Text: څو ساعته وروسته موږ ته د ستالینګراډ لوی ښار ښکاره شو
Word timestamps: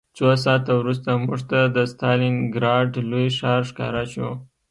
څو 0.17 0.27
ساعته 0.43 0.71
وروسته 0.77 1.09
موږ 1.25 1.39
ته 1.49 1.59
د 1.75 1.77
ستالینګراډ 1.91 2.89
لوی 3.09 3.27
ښار 3.37 3.61
ښکاره 3.69 4.03
شو 4.13 4.29